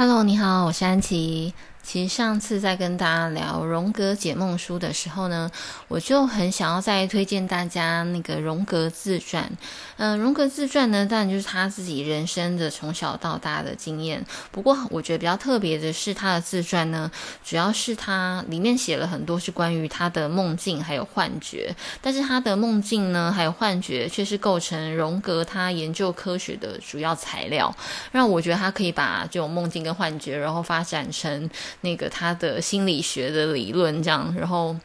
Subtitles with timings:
[0.00, 1.52] Hello，你好，我是安琪。
[1.82, 5.50] 其实上次在跟大家聊荣格解梦书的时候呢，
[5.88, 9.50] 我就很想要再推荐大家那个荣格自传。
[9.96, 14.22] 嗯、呃，荣格自传呢，当然就是他自己人生的从小到大的经验。
[14.52, 17.10] 不过我觉得比较特别的是他的自传呢，
[17.42, 21.74] 主要是他里面写了很多是关于他的梦境还有幻觉。
[22.02, 27.74] 但是他的梦境呢，还有幻觉，却是构成荣格他研究科学的主要材料。
[28.12, 31.48] 让我觉得他可以把这种梦境跟幻觉，然后发展成。
[31.80, 34.76] 那个他的心理学的理论这样，然后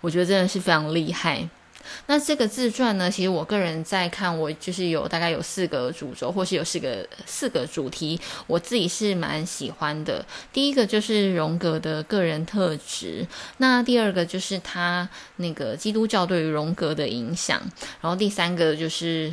[0.00, 1.48] 我觉得真的是非常厉害。
[2.06, 10.24] 那这个自传呢，其实我个人在看，我就是有大概有四个主轴，或是有四个四个主题，我自己是蛮喜欢的。
[10.52, 13.26] 第一个就是荣格的个人特质，
[13.58, 17.60] 那第二个就是他那个基督教对于荣格的影响，
[18.00, 19.32] 然后第三个就是。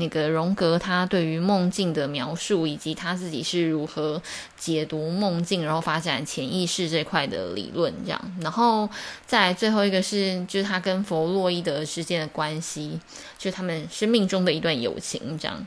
[0.00, 4.20] 那个荣格他对于梦境的描述，以及他自己是如何
[4.58, 8.88] 解读梦境，然后发展潜意识这块的理论，这样，然后
[9.26, 12.98] 再最后一个是，就是他跟弗洛伊德之间的关系，
[13.38, 15.66] 就是他们生命中的一段友情，这样。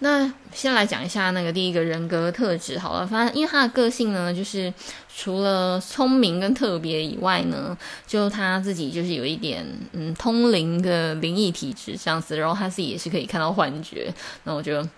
[0.00, 4.72] 那先来讲一下那个第一个人格特质好了，反正因为他的个性呢，就是
[5.14, 14.88] 除了聪明跟特别以外呢，就他自己就是有一点嗯通灵的灵异体质这样子，然后他自己也是可以看到幻觉，那我觉得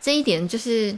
[0.00, 0.96] 这一点就是。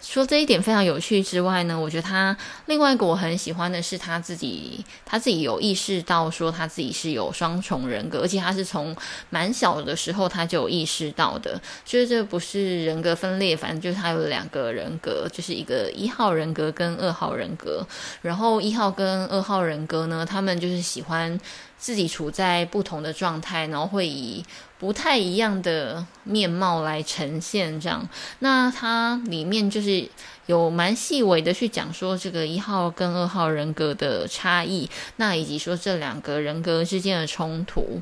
[0.00, 8.94] 说这一点非常有趣之外呢，我觉得他另外一个我很喜欢的是他自己，他自己有意识到说他自己是有双重人格，而且他是从
[9.30, 17.84] 蛮小的时候他就意识到的，就是这不是人格分裂，反正就是他有两个人格，就是一个一号人格跟二号人格，
[18.22, 21.38] 然后一号跟二号人格呢，他们就是喜欢。
[21.78, 24.44] 自己处在不同的状态，然后会以
[24.78, 28.08] 不太一样的面貌来呈现，这样。
[28.40, 30.08] 那它里面就是
[30.46, 38.00] 有蛮细微的去讲说这个一号跟二号人格的差异，那以及说这两个人格之间的冲突。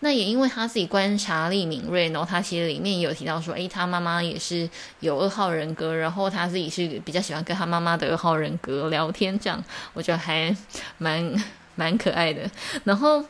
[0.00, 4.68] 那也因为他自己观察力敏锐，然后他其实里面也有提到说，诶，他妈妈也是
[5.00, 9.64] 有二号人格，然后他自己是比较喜欢跟他妈妈的二号人格聊天，这样
[9.94, 10.54] 我觉得还
[10.98, 11.34] 蛮。
[11.76, 12.50] 蛮可爱的，
[12.82, 13.24] 然后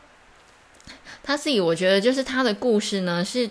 [1.23, 3.51] 他自己，我觉得就是他的故事呢，是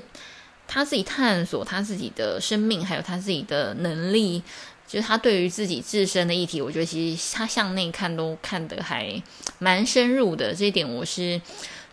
[0.68, 4.42] 他自己探索他自己的生命，还有他自己的能力，
[4.88, 9.22] 就是他对于自己自身的议题，我觉得其实他向内看都看得还
[9.60, 11.40] 蛮深入的，这一点我是。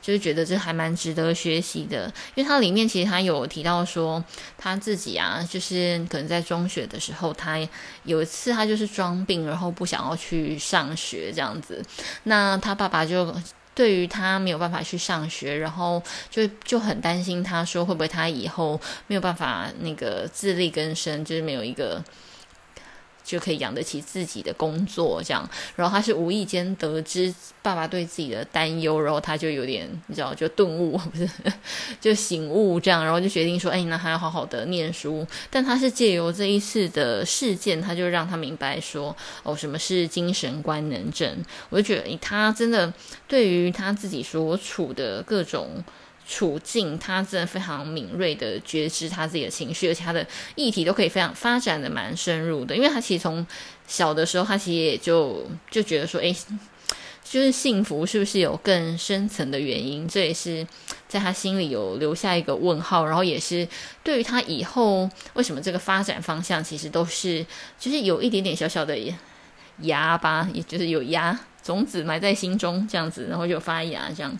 [0.02, 4.22] 就是觉得这还蛮值得学习的，因为他里面其实他有提到说
[4.58, 7.56] 他自己啊，就是可能在中学的时候，他
[8.02, 11.80] 有一次他就是装病，然后不想要去上学这样子，
[12.24, 13.32] 那他爸爸就
[13.74, 22.04] 对于他没有办法去上学，然后就就很担心，他说会不会他以后没有办法那个自力更生，就是没有一个。
[23.24, 25.48] 就可以养得起自己的工作，这样。
[25.76, 31.28] 然后他是无意间得知爸爸对自己的担忧，然后他就有点，你知道，就顿悟，不是，
[32.00, 35.26] 就醒悟这样，然后就决定说，哎，那还要好好的念书。
[35.50, 41.36] 但他是借由这一次的事件，他就让他明白说，哦，什么是精神官能症。
[41.70, 42.92] 我就觉得，他真的
[43.26, 45.82] 对于他自己所处的各种。
[46.26, 52.74] 处境，他真的非常敏锐的觉知他自己的情绪，而且他的议题都可以非常发展的蛮深入的。
[52.74, 53.46] 因为他其实从
[53.86, 56.34] 小的时候，他其实也就就觉得说，诶，
[57.24, 60.06] 就是幸福是不是有更深层的原因？
[60.06, 60.66] 这也是
[61.08, 63.04] 在他心里有留下一个问号。
[63.04, 63.66] 然后也是
[64.02, 67.44] 对于他以后为什么这个发展方向，其实都是
[67.78, 68.96] 就是有一点点小小的
[69.80, 74.38] 芽吧，也就是有芽种子埋在心中这样子，然后就发芽这样。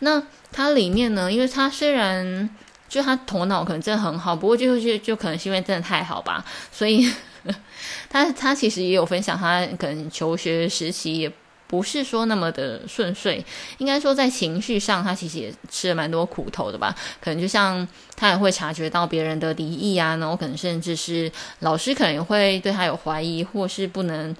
[0.00, 0.22] 那
[0.52, 2.48] 它里面呢，因为他虽然
[2.88, 7.10] 就他头脑可能真的很好，不过就是就可能是因为真的太好吧，所以
[8.08, 11.32] 他他其实也有分享，他可能求学时期也
[11.66, 13.44] 不是说那么的顺遂，
[13.78, 21.30] 应该说在情绪上他其实也吃了蛮多苦头的吧，可能就像他也会察觉到别人的敌意啊，然后可能甚至是
[21.60, 24.36] 老师可能也会对他有怀疑，或是不能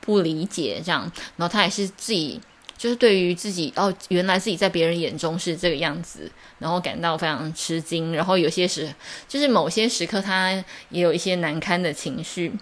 [0.00, 2.40] 不理解这样，然后他也是自己。
[2.78, 6.30] 就是对于自己哦，原来自己在别人眼中是这个样子，
[6.60, 8.94] 然后感到非常吃惊，然后有些时，
[9.26, 10.52] 就是某些时刻他
[10.90, 12.52] 也有一些难堪的情绪，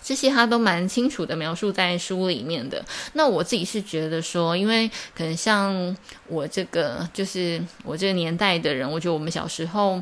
[0.00, 2.84] 这些他都蛮清楚的描述在书里面的。
[3.14, 5.96] 那我自己是觉得说，因为可能像
[6.28, 10.00] 我这个，就是我这个年代的人，我觉得我们小时候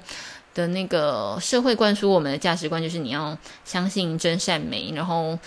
[0.55, 5.38] 的那个社会灌输我们的价值观，就是你要相信真善美，然后。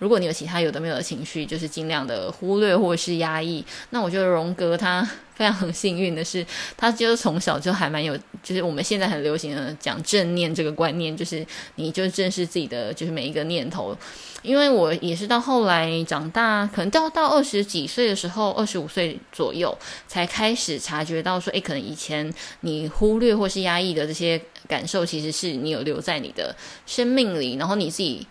[0.00, 3.64] 如果你有其他有的没有的情绪，就是尽量的忽略或是压抑。
[3.90, 6.44] 那我觉得荣格他非常幸运的是，
[6.76, 13.96] 他就是从小就还蛮有，就是我们现在很流行的讲正念这个观念，就是你就正视自己的就是每一个念头。
[14.42, 19.76] 因为我也是到后来长大，可能到到二十几岁的时候，二十五岁左右
[20.08, 22.32] 才开始察觉到说，诶，可能以前
[22.62, 26.56] 你忽略或是压抑的这些感受，其实是你有留在你的
[26.86, 28.26] 生命里，然后你自己。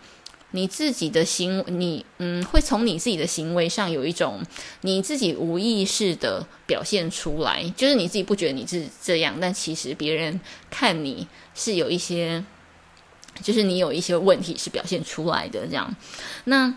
[0.52, 4.42] 你自己的行，你嗯，会从你自己的行为上有一种
[4.80, 12.44] 你自己无意识的表现出来，就是你自己不觉得你是这样，但其实别人看你是有一些，
[13.42, 15.94] 就是你有一些问题是表现出来的这样。
[16.44, 16.74] 那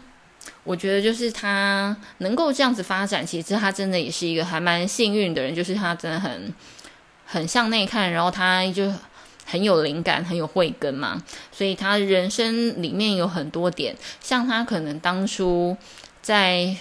[0.63, 6.53] 我觉得就是他能够这样子发展，其实他真的也是一个还蛮幸运的人，就是他真的很
[7.25, 8.93] 很向内看，然后他就。
[9.45, 15.75] 很有灵感，很有慧根嘛，所以他人生里面有很多点，像他可能当初
[16.21, 16.75] 在。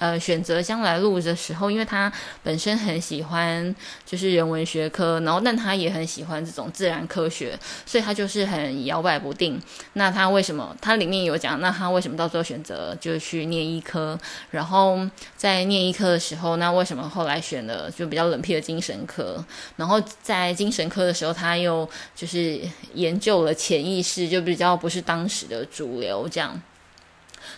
[0.00, 2.10] 呃，选择将来路的时候，因为他
[2.42, 3.76] 本身很喜欢
[4.06, 9.60] 就是人文学科，然后但他也很喜欢这种自然科学，所以他就是很摇摆不定。
[9.92, 10.74] 那他为什么？
[10.80, 14.18] 他里面有讲，那他为什么到最后选择就去念医科？
[14.50, 14.98] 然后
[15.36, 19.44] 在念医科的时候，那为什么后来选了就比较冷僻的精神科？
[19.76, 21.86] 然后在精神科的时候，他又
[22.16, 22.58] 就是
[22.94, 26.58] 研究了潜意识，就比较不是当时的主流这样。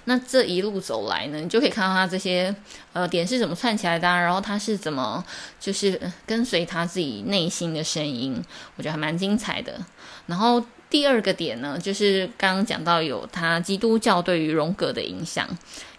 [0.04, 2.54] 那这一路走来呢，你就可以看到他这些
[2.93, 5.25] 呃点是怎么串起来的，然后他是怎么
[5.60, 8.43] 就是跟随他自己内心的声音，
[8.76, 9.78] 我觉得还蛮精彩的。
[10.26, 15.49] 然后第二个点呢，就是刚刚讲到有他基督教对于荣格的影响，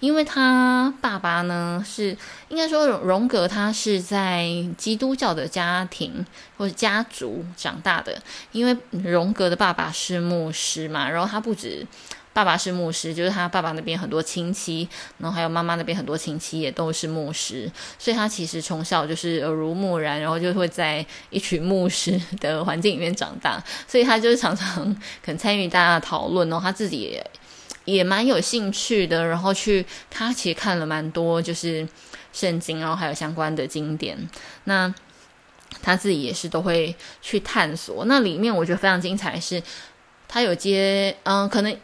[0.01, 2.15] 因为他爸爸呢是
[2.49, 4.45] 应该说荣格他是在
[4.77, 6.25] 基督教的家庭
[6.57, 8.21] 或者家族长大的，
[8.51, 11.87] 因为荣格的爸爸是牧师嘛，然后他不止。
[12.33, 14.89] 爸爸是牧师，就是他爸爸那边很多亲戚，
[15.19, 24.83] 然后还有妈妈那边很多亲戚也都是牧师，所以他其实从小就是耳濡目染，然后就会在一群牧师的环境里面长大，所以他就是常常
[25.23, 27.31] 可能参与大家的讨论，然后他自己也
[27.85, 31.87] 也蛮有兴趣的，然后去他其实看了蛮多就是
[32.33, 34.17] 圣经，然后还有相关的经典，
[34.63, 34.91] 那
[35.83, 38.05] 他自己也是都会去探索。
[38.05, 39.61] 那里面我觉得非常精彩是，
[40.27, 41.77] 他有接嗯可能。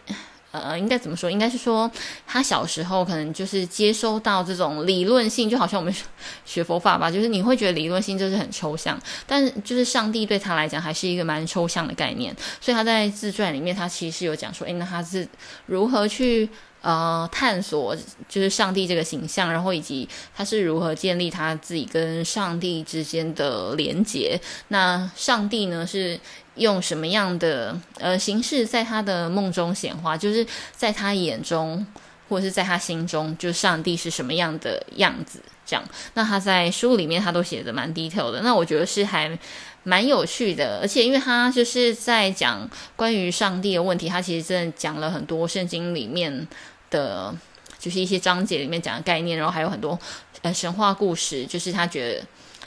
[0.51, 1.29] 呃，应该怎么说？
[1.29, 1.89] 应该是说，
[2.25, 5.93] 他小时候可能就是接收到这种理论性，就好像我们
[6.45, 15.27] 学佛法吧，就是你会觉得理论性就是很抽象，但就是上帝对他来讲还是一个蛮抽象的概念，所以他在自传里面，他其实有讲说，诶，那他是
[15.65, 16.49] 如何去。
[16.81, 17.95] 呃，探索
[18.27, 24.39] 就是上帝这个形象，然后以及他是如何建立他自己跟上帝之间的连结。
[24.69, 26.19] 那上帝呢，是
[26.55, 30.17] 用什么样的呃形式在他的梦中显化？
[30.17, 30.45] 就是
[30.75, 31.85] 在他眼中，
[32.29, 35.41] 或者是在他心中，就上帝是什么样的样子？
[35.65, 35.83] 这样。
[36.13, 38.41] 那他在书里面他都写的蛮 detail 的。
[38.41, 39.37] 那我觉得是还
[39.83, 46.47] 蛮有趣的，而且因为他就是在讲关于上帝的问题，他其实真的讲了很多圣经里面。
[46.91, 47.31] 的，
[47.77, 49.95] 就是一些章节里面讲的概念，然后还有很多
[50.41, 52.25] 呃神话故事，就是他觉得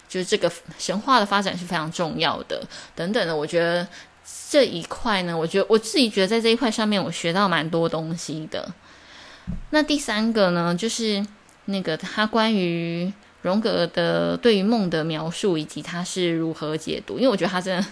[0.08, 0.48] 就是这个
[0.78, 2.62] 神话的发展是非常重要的，
[2.94, 3.34] 等等的。
[3.34, 3.84] 我觉得
[4.48, 8.72] 这一块呢，我觉得我自己觉得在这一块上面我学到蛮多东西的。
[9.70, 11.26] 那第三个呢，就是
[11.66, 13.12] 那个他关于。
[13.42, 17.84] 荣格的对于梦的描述以及他是如何解读，因为我觉得他真的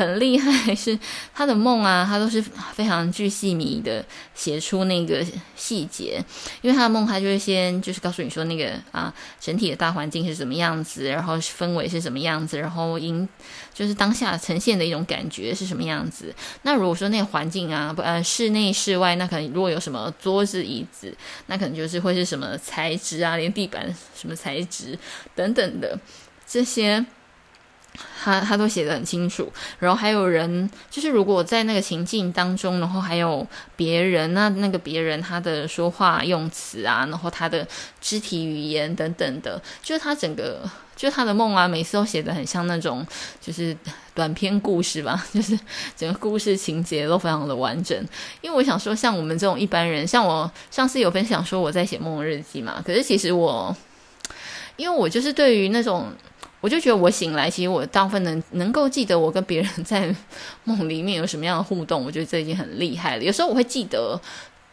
[0.00, 0.98] 很厉害，是
[1.34, 2.40] 他的梦啊，他都是
[2.72, 4.02] 非常巨细靡遗的
[4.34, 5.22] 写出那个
[5.54, 6.18] 细节。
[6.62, 13.28] 因为他的梦，他就会先就是告诉你说那个啊整体的大环境是什么样子，然后氛围是什么样子，然后因
[13.74, 16.34] 就是当下呈现的一种感觉是什么样子。
[16.62, 21.14] 那如果说那个环境啊，不呃室内室外，那可能如果有什么桌子椅子，
[21.46, 24.98] 那可能就是会是什么材质啊，连地板什么材质。
[25.34, 25.98] 等等的
[26.46, 27.04] 这些，
[28.22, 29.50] 他他都写得很清楚。
[29.78, 37.66] 然后还有人，就是如果在那个情境当中，然后还有别人，那那个别人他的说话用词啊，然后他的
[38.00, 40.60] 肢体语言等等的，就是他整个，
[40.94, 43.06] 就是他的梦啊，每次都写得很像那种
[43.40, 43.76] 就是
[44.14, 45.58] 短篇故事吧， 就是
[45.96, 47.98] 整个故事情节都非常的完整。
[48.40, 53.76] 因为我想说，像我们这种一般人，像我上次有分享说我在写梦日记嘛，可是其实我。
[54.76, 56.10] 因为我就是对于那种，
[56.60, 60.14] 我就觉得我醒来，其实我大部分能能够记得我跟别人在
[60.64, 63.22] 梦里面有什么样的互动，我觉得这已经很厉害了。
[63.24, 64.20] 有时候我会记得，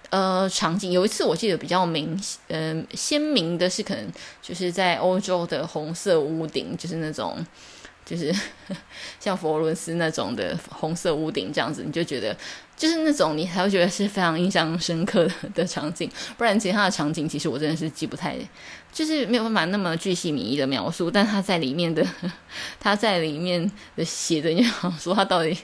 [0.10, 0.92] 呃，场景。
[0.92, 2.14] 有一次我记得比较明，
[2.50, 4.06] 嗯、呃，鲜明的是可能
[4.42, 7.38] 就是在欧洲的红色屋顶，就是那种
[8.08, 8.34] 就是
[9.20, 12.36] 像佛罗伦斯那种的红色屋顶这样子，你就觉得
[12.78, 16.10] 就是那种你才会觉得是非常印象深刻的， 场景。
[16.38, 18.38] 不然其他的场景其实我真的是记不太，
[18.94, 21.12] 就是没有办法那么巨细靡遗的描述。
[21.12, 22.06] 但他在里面的
[22.80, 25.58] 他在里面的写的，你想说他到底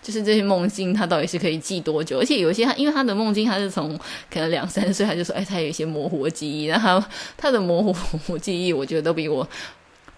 [0.00, 2.20] 就是这些梦境，他到底是可以记多久？
[2.20, 3.98] 而且有一些他因为他的梦境，他是从
[4.30, 7.02] 可能两三岁他就说，哎，他有一些模糊的记忆，然后
[7.36, 9.48] 他的模糊记忆，我觉得都比我。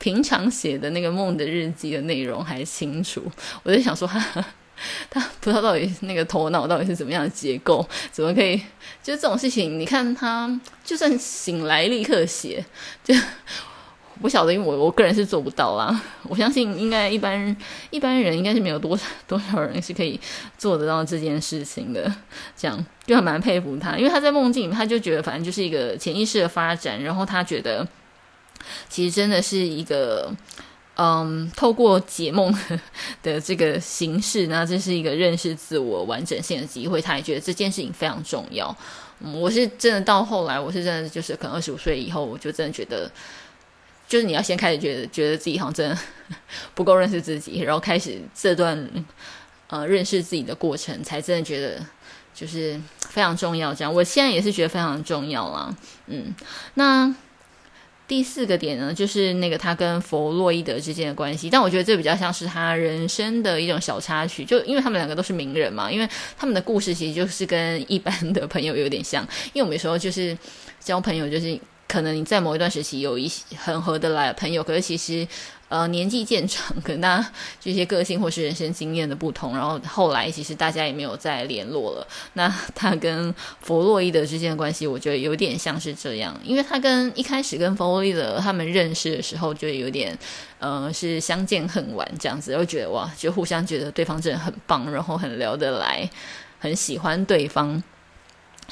[0.03, 3.23] 平常写的那个梦的日记的内容还清楚，
[3.63, 4.45] 我就想说他
[5.09, 8.57] 他不知道到底那个头脑到底是怎么样的结构，怎么可以
[9.01, 9.79] 就这种事情？
[9.79, 12.65] 你看他就算醒来立刻写，
[13.05, 13.15] 就
[14.21, 16.03] 不晓得，因为我我个人是做不到啦。
[16.25, 17.57] 我相信应该一般
[17.91, 20.19] 一般人应该是没有多少多少人是可以
[20.59, 22.13] 做得到这件事情的。
[22.57, 27.87] 这样就还蛮佩服他，因为他在梦境里面他就觉得反正就是一个潜意识的发展，然后他觉得。
[28.89, 30.35] 其实真的是一个，
[30.97, 32.53] 嗯，透过解梦
[33.23, 37.01] 的这个形式，那这是一个认识自我完整性的机会。
[37.01, 38.77] 他也觉得这件事情非常重要。
[39.21, 43.11] 嗯，我是真的到后来，我是真的就是可能二十五岁以后，我就真的觉得，
[44.07, 45.99] 就是你要先开始觉得觉得自己好像真的
[46.75, 48.89] 不够认识自己，然后开始这段
[49.69, 51.85] 呃认识自己的过程，才真的觉得
[52.35, 52.79] 就是
[53.09, 53.73] 非常重要。
[53.73, 55.75] 这样，我现在也是觉得非常重要啦。
[56.09, 56.35] 嗯，
[56.75, 57.15] 那。
[58.13, 70.37] 第四个点呢，就是那个他跟弗洛伊德之间的关系，但我觉得这比较像是他人生的一种小插曲，就因为他们两个都是名人嘛，因为他们的故事其实就是跟一般的朋友有点像，因为我们有时候就是
[70.79, 71.59] 交朋友，就是
[71.93, 75.29] 可能你在某一段时期有一很合得来的朋友，可是其实。
[75.73, 82.07] 呃，年纪渐长，可能大家这些个性或是人生经验的不同，然后后来其实大家也没有再联络了。
[82.35, 90.15] 那他跟弗洛伊德之间的关系，我觉得有点像是这样，因为他跟一开始跟弗洛伊德他们认识的时候，就有点
[90.59, 96.07] 呃是相见恨晚这样子，然后觉得哇，就互相觉得对方真的很棒，然后很聊得来，
[96.59, 97.83] 很喜欢对方。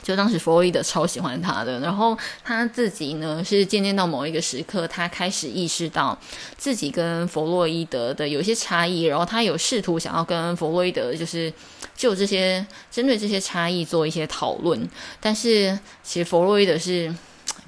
[0.02, 6.18] 就当时弗洛伊德超喜欢他的，然后他自己呢是渐渐到某一个时刻，他开始意识到
[6.56, 11.52] 自己跟弗洛伊德的有些差异，然后他有试图想要跟弗洛伊德就是
[11.94, 14.88] 就这些针对这些差异做一些讨论，
[15.20, 17.14] 但是其实弗洛伊德是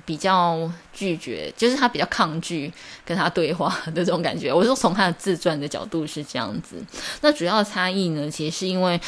[0.05, 2.73] 比较拒绝，就是他比较抗拒
[3.05, 4.53] 跟他对话的这种感觉。
[4.53, 6.77] 我说从他的自传的角度是这样子，
[7.21, 9.01] 那主要差异呢，其实是因为。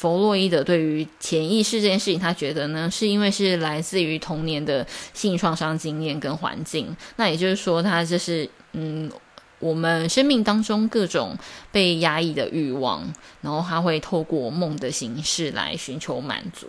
[0.00, 6.96] 弗洛伊德对于潜意识这件事情，他觉得呢，是因为是来自于童年的性创伤经验跟环境。
[7.16, 9.12] 那也就是说，他就是嗯，
[9.58, 11.36] 我们生命当中各种
[11.70, 16.66] 被压抑的欲望，然后他会透过梦的形式来寻求满足。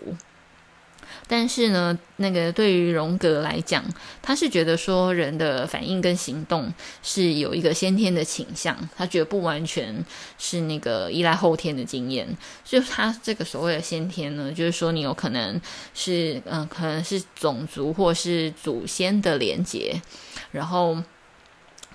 [1.26, 3.84] 但是呢，那个对于荣格来讲，
[4.20, 10.04] 他是觉得说人的反应跟行动是有一个先天的倾向，他觉得不完全
[10.38, 12.28] 是那个依赖后天的经验。
[12.64, 15.60] 所以他这个所谓的先天呢，就是说你有可能
[15.94, 20.00] 是嗯、可能是种族或是祖先的连结，
[20.50, 20.94] 然后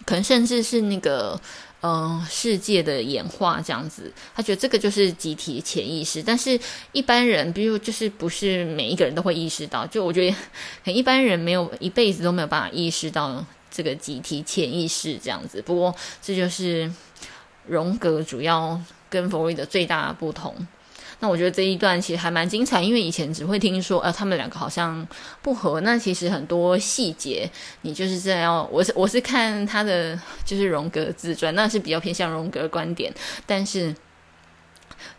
[0.05, 1.39] 可能甚至是那个。
[1.81, 6.23] 嗯，世界的演化这样子，他觉得这个就是集体潜意识。
[6.23, 6.59] 但是
[6.91, 9.85] 一般人，比如就是不是每一个人都会意识到。
[9.85, 10.35] 就我觉得，
[10.83, 15.61] 很一般人没有一辈子都没有办法意识到这个集体潜意识这样子。
[15.61, 16.91] 不过这就是
[17.67, 20.55] 荣格主要跟弗洛伊德最大的不同。
[21.19, 25.05] 那我觉得这一段其实还蛮精彩，因为以前只会听说，呃，他们两个好像
[25.41, 25.81] 不合。
[25.81, 27.49] 那其实很多细节，
[27.81, 28.67] 你就是这样。
[28.71, 33.11] 我是我是看他的就是荣格自传，那是比较偏向荣格观点。
[33.45, 33.95] 但是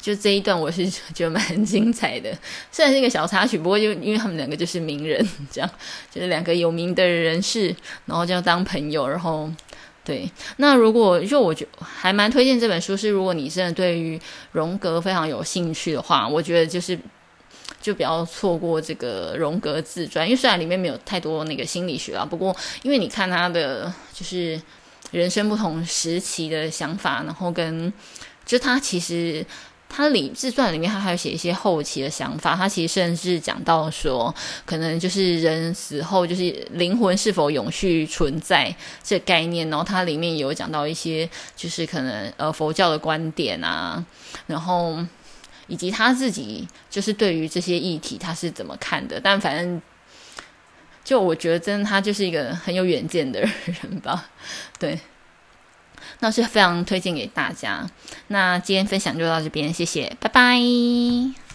[0.00, 2.33] 就这一段，我是 觉得蛮精彩的。
[2.71, 5.69] 虽然是一个小插曲，不过就因为他们两个就是名人，这样
[6.11, 7.75] 就是两个有名的人士，
[8.07, 9.50] 然后就要当朋友，然后。
[10.08, 14.18] 对，那如果就我觉还蛮推荐这本书，是如果你真的对于
[14.52, 16.98] 荣格非常有兴趣的话，我觉得就是
[17.82, 24.58] 就不要错过这个荣格自传，因为虽然里面没有太多那个心理学啊，不过因为你看他的就是
[25.10, 27.92] 人生不同时期的想法，然后跟
[28.46, 29.44] 就他其实。
[29.88, 32.54] 他里自传里面，他还有写一些后期的想法。
[32.54, 34.33] 他其实甚至讲到说，
[34.66, 39.68] 可能就是人死后，就是灵魂是否永续存在这概念。
[39.71, 44.04] 然后他里面有讲到一些，就是可能呃佛教的观点啊，
[44.47, 44.99] 然后
[45.66, 49.18] 以及他自己就是对于这些议题他是怎么看的。
[49.18, 49.80] 但反正
[51.02, 54.28] 就我觉得，真的他就是一个很有远见的人吧，
[54.78, 54.99] 对。
[56.20, 57.88] 那是非常推荐给大家。
[58.28, 61.48] 那今天分享就到这边，谢谢，拜拜。